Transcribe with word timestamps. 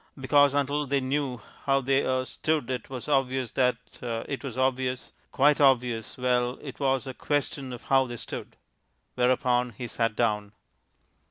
Because 0.19 0.55
until 0.55 0.87
they 0.87 0.99
knew 0.99 1.43
how 1.65 1.79
they 1.79 2.03
er 2.03 2.25
stood, 2.25 2.71
it 2.71 2.89
was 2.89 3.07
obvious 3.07 3.51
that 3.51 3.77
it 4.01 4.43
was 4.43 4.57
obvious 4.57 5.11
quite 5.31 5.61
obvious 5.61 6.17
well 6.17 6.57
it 6.59 6.79
was 6.79 7.05
a 7.05 7.13
question 7.13 7.71
of 7.71 7.83
how 7.83 8.07
they 8.07 8.17
stood. 8.17 8.55
Whereupon 9.15 9.69
he 9.77 9.87
sat 9.87 10.15
down. 10.15 10.53